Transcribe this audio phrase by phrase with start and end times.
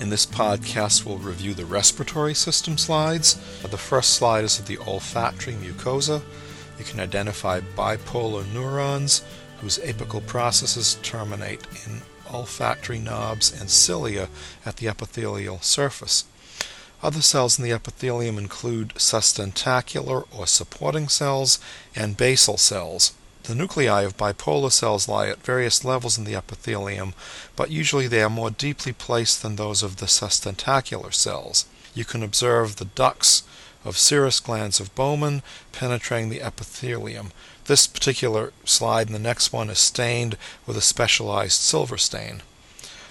[0.00, 3.34] In this podcast, we'll review the respiratory system slides.
[3.62, 6.20] The first slide is of the olfactory mucosa.
[6.78, 9.22] You can identify bipolar neurons
[9.60, 12.02] whose apical processes terminate in
[12.32, 14.28] olfactory knobs and cilia
[14.66, 16.24] at the epithelial surface.
[17.00, 21.60] Other cells in the epithelium include sustentacular or supporting cells
[21.94, 23.12] and basal cells.
[23.44, 27.12] The nuclei of bipolar cells lie at various levels in the epithelium,
[27.56, 31.66] but usually they are more deeply placed than those of the sustentacular cells.
[31.94, 33.42] You can observe the ducts
[33.84, 37.32] of serous glands of Bowman penetrating the epithelium.
[37.66, 42.42] This particular slide and the next one is stained with a specialized silver stain.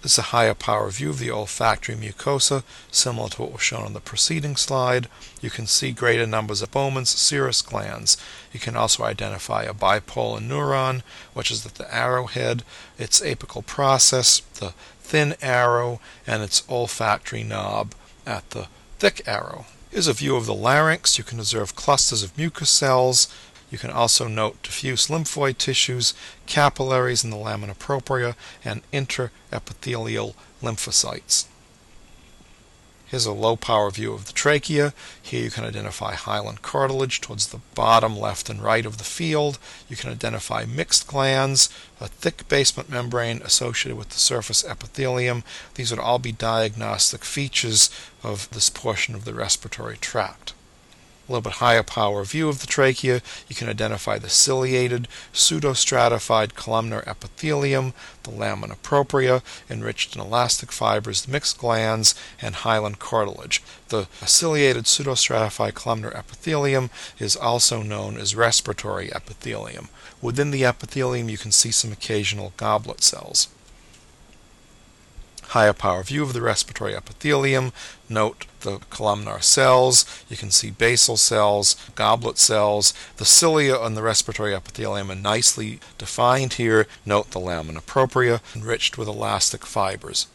[0.00, 3.84] This is a higher power view of the olfactory mucosa, similar to what was shown
[3.84, 5.08] on the preceding slide.
[5.40, 8.16] You can see greater numbers of Bowman's serous glands.
[8.52, 11.02] You can also identify a bipolar neuron,
[11.34, 12.62] which is at the arrowhead,
[12.96, 18.68] its apical process, the thin arrow, and its olfactory knob at the
[19.00, 19.66] thick arrow.
[19.90, 21.18] Here's a view of the larynx.
[21.18, 23.26] You can observe clusters of mucus cells,
[23.70, 26.14] you can also note diffuse lymphoid tissues,
[26.46, 31.46] capillaries in the lamina propria, and intraepithelial lymphocytes.
[33.06, 34.92] Here's a low power view of the trachea.
[35.22, 39.58] Here you can identify hyaline cartilage towards the bottom left and right of the field.
[39.88, 41.70] You can identify mixed glands,
[42.02, 45.42] a thick basement membrane associated with the surface epithelium.
[45.74, 47.88] These would all be diagnostic features
[48.22, 50.52] of this portion of the respiratory tract
[51.28, 56.54] a little bit higher power view of the trachea, you can identify the ciliated, pseudostratified
[56.54, 63.62] columnar epithelium, the lamina propria, enriched in elastic fibers, the mixed glands, and hyaline cartilage.
[63.88, 69.88] The ciliated pseudostratified columnar epithelium is also known as respiratory epithelium.
[70.22, 73.48] Within the epithelium, you can see some occasional goblet cells
[75.48, 77.72] higher power view of the respiratory epithelium.
[78.08, 80.04] Note the columnar cells.
[80.28, 82.92] You can see basal cells, goblet cells.
[83.16, 86.86] The cilia on the respiratory epithelium are nicely defined here.
[87.06, 90.26] Note the lamina propria, enriched with elastic fibers.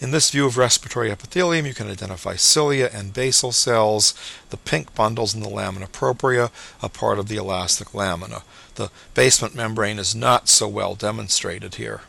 [0.00, 4.12] In this view of respiratory epithelium, you can identify cilia and basal cells.
[4.50, 6.50] The pink bundles in the lamina propria
[6.82, 8.42] are part of the elastic lamina.
[8.74, 12.02] The basement membrane is not so well demonstrated here.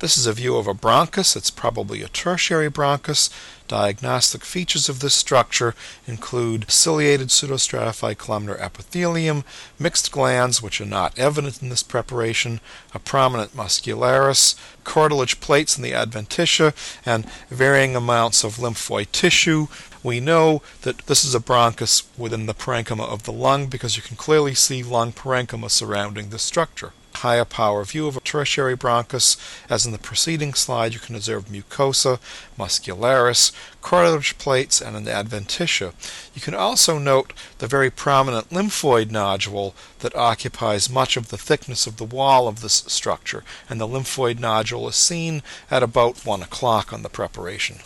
[0.00, 1.34] This is a view of a bronchus.
[1.34, 3.30] It's probably a tertiary bronchus.
[3.66, 5.74] Diagnostic features of this structure
[6.06, 9.42] include ciliated pseudostratified columnar epithelium,
[9.76, 12.60] mixed glands, which are not evident in this preparation,
[12.94, 14.54] a prominent muscularis,
[14.84, 16.72] cartilage plates in the adventitia,
[17.04, 19.66] and varying amounts of lymphoid tissue.
[20.04, 24.02] We know that this is a bronchus within the parenchyma of the lung because you
[24.04, 29.36] can clearly see lung parenchyma surrounding the structure higher power view of a tertiary bronchus.
[29.70, 32.18] As in the preceding slide, you can observe mucosa,
[32.58, 33.52] muscularis,
[33.82, 35.92] cartilage plates, and an adventitia.
[36.34, 41.86] You can also note the very prominent lymphoid nodule that occupies much of the thickness
[41.86, 46.42] of the wall of this structure, and the lymphoid nodule is seen at about 1
[46.42, 47.78] o'clock on the preparation.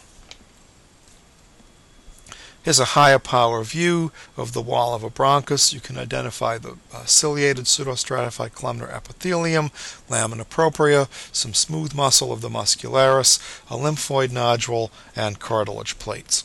[2.62, 5.72] Here's a higher power view of the wall of a bronchus.
[5.72, 9.72] You can identify the uh, ciliated pseudostratified columnar epithelium,
[10.08, 16.44] lamina propria, some smooth muscle of the muscularis, a lymphoid nodule, and cartilage plates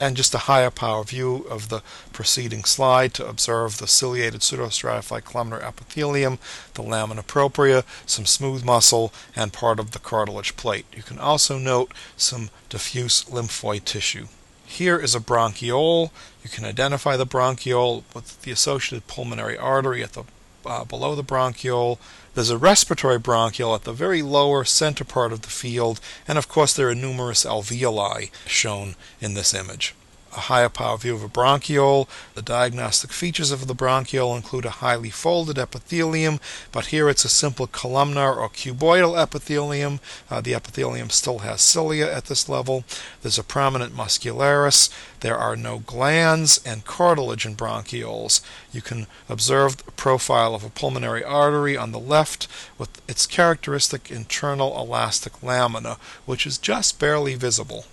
[0.00, 5.24] and just a higher power view of the preceding slide to observe the ciliated pseudostratified
[5.24, 6.38] columnar epithelium,
[6.74, 10.86] the lamina propria, some smooth muscle, and part of the cartilage plate.
[10.94, 14.26] You can also note some diffuse lymphoid tissue.
[14.66, 16.10] Here is a bronchiole.
[16.42, 20.24] You can identify the bronchiole with the associated pulmonary artery at the
[20.66, 21.98] uh, below the bronchiole.
[22.34, 26.48] There's a respiratory bronchiole at the very lower center part of the field, and of
[26.48, 29.94] course there are numerous alveoli shown in this image
[30.36, 32.08] a higher power view of a bronchiole.
[32.34, 36.40] The diagnostic features of the bronchiole include a highly folded epithelium,
[36.72, 40.00] but here it's a simple columnar or cuboidal epithelium.
[40.30, 42.84] Uh, the epithelium still has cilia at this level.
[43.22, 44.90] There's a prominent muscularis.
[45.20, 48.42] There are no glands and cartilage in bronchioles.
[48.72, 52.46] You can observe the profile of a pulmonary artery on the left
[52.78, 55.96] with its characteristic internal elastic lamina,
[56.26, 57.86] which is just barely visible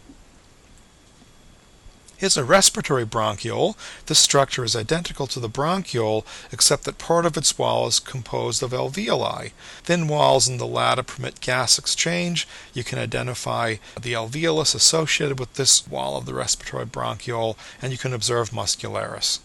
[2.20, 3.76] is a respiratory bronchiole.
[4.06, 8.64] This structure is identical to the bronchiole, except that part of its wall is composed
[8.64, 9.52] of alveoli.
[9.84, 12.48] Thin walls in the latter permit gas exchange.
[12.74, 17.98] You can identify the alveolus associated with this wall of the respiratory bronchiole, and you
[17.98, 19.40] can observe muscularis.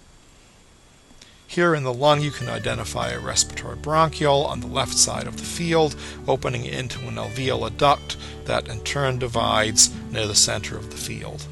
[1.49, 5.39] Here in the lung, you can identify a respiratory bronchiole on the left side of
[5.39, 10.91] the field, opening into an alveolar duct that in turn divides near the center of
[10.91, 11.47] the field.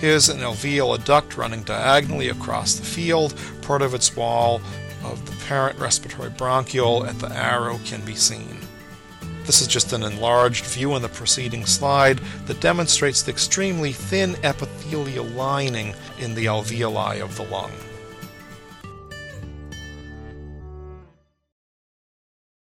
[0.00, 3.34] Here's an alveolar duct running diagonally across the field.
[3.62, 4.60] Part of its wall
[5.02, 8.60] of the parent respiratory bronchiole at the arrow can be seen.
[9.44, 14.36] This is just an enlarged view in the preceding slide that demonstrates the extremely thin
[14.44, 17.72] epithelial lining in the alveoli of the lung.